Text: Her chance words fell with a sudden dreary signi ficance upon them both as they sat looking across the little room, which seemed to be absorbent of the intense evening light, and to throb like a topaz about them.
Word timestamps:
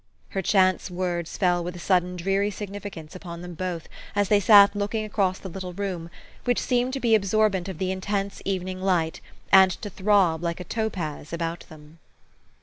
Her 0.29 0.41
chance 0.41 0.89
words 0.89 1.37
fell 1.37 1.63
with 1.63 1.75
a 1.75 1.79
sudden 1.79 2.15
dreary 2.15 2.49
signi 2.49 2.81
ficance 2.81 3.13
upon 3.13 3.43
them 3.43 3.53
both 3.53 3.87
as 4.15 4.29
they 4.29 4.39
sat 4.39 4.75
looking 4.75 5.05
across 5.05 5.37
the 5.37 5.47
little 5.47 5.73
room, 5.73 6.09
which 6.43 6.59
seemed 6.59 6.93
to 6.93 6.99
be 6.99 7.13
absorbent 7.13 7.69
of 7.69 7.77
the 7.77 7.91
intense 7.91 8.41
evening 8.43 8.81
light, 8.81 9.21
and 9.51 9.69
to 9.83 9.91
throb 9.91 10.41
like 10.41 10.59
a 10.59 10.63
topaz 10.63 11.31
about 11.31 11.65
them. 11.69 11.99